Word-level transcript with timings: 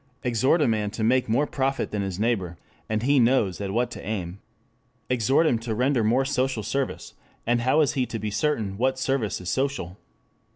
Exhort 0.23 0.63
a 0.63 0.67
man 0.67 0.89
to 0.89 1.03
make 1.03 1.29
more 1.29 1.45
profit 1.45 1.91
than 1.91 2.01
his 2.01 2.19
neighbor, 2.19 2.57
and 2.89 3.03
he 3.03 3.19
knows 3.19 3.61
at 3.61 3.69
what 3.69 3.91
to 3.91 4.03
aim. 4.03 4.39
Exhort 5.11 5.45
him 5.45 5.59
to 5.59 5.75
render 5.75 6.03
more 6.03 6.25
social 6.25 6.63
service, 6.63 7.13
and 7.45 7.61
how 7.61 7.81
is 7.81 7.93
he 7.93 8.07
to 8.07 8.17
be 8.17 8.31
certain 8.31 8.79
what 8.79 8.97
service 8.97 9.39
is 9.39 9.49
social? 9.51 9.99